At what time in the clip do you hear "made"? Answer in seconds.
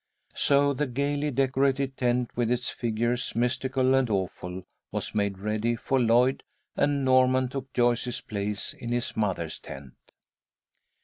5.13-5.37